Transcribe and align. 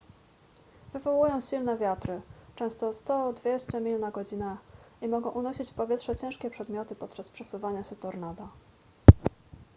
wywołują 0.93 1.41
silne 1.41 1.77
wiatry 1.77 2.21
często 2.55 2.89
100–200 2.89 3.81
mil 3.81 3.99
na 3.99 4.11
godzinę 4.11 4.57
i 5.01 5.07
mogą 5.07 5.29
unosić 5.29 5.71
w 5.71 5.73
powietrze 5.73 6.15
ciężkie 6.15 6.49
przedmioty 6.49 6.95
podczas 6.95 7.29
przesuwania 7.29 7.83
się 7.83 7.95
tornada 7.95 8.47